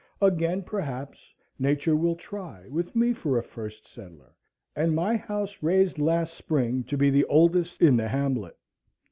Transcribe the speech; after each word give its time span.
Again, 0.19 0.63
perhaps, 0.63 1.31
Nature 1.59 1.95
will 1.95 2.15
try, 2.15 2.67
with 2.69 2.95
me 2.95 3.13
for 3.13 3.37
a 3.37 3.43
first 3.43 3.85
settler, 3.85 4.33
and 4.75 4.95
my 4.95 5.15
house 5.15 5.61
raised 5.61 5.99
last 5.99 6.33
spring 6.33 6.83
to 6.85 6.97
be 6.97 7.11
the 7.11 7.25
oldest 7.25 7.79
in 7.83 7.97
the 7.97 8.07
hamlet. 8.07 8.57